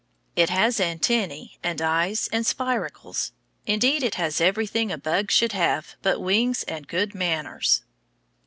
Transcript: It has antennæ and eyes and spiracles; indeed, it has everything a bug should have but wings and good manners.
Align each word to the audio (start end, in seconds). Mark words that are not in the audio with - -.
It 0.35 0.49
has 0.49 0.79
antennæ 0.79 1.59
and 1.61 1.79
eyes 1.79 2.27
and 2.33 2.43
spiracles; 2.43 3.33
indeed, 3.67 4.01
it 4.01 4.15
has 4.15 4.41
everything 4.41 4.91
a 4.91 4.97
bug 4.97 5.29
should 5.29 5.51
have 5.51 5.95
but 6.01 6.19
wings 6.19 6.63
and 6.63 6.87
good 6.87 7.13
manners. 7.13 7.83